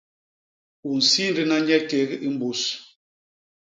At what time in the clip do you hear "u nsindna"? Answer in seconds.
0.89-1.57